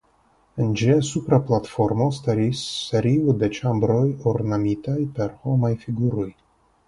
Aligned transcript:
En 0.63 0.69
ĝia 0.81 0.93
supra 1.09 1.37
platformo 1.49 2.07
staris 2.19 2.63
serio 2.77 3.35
de 3.43 3.51
ĉambroj 3.57 4.01
ornamitaj 4.33 4.97
per 5.19 5.35
homaj 5.45 5.71
figuroj. 5.85 6.29